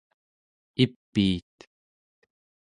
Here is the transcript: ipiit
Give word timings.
ipiit 0.83 1.57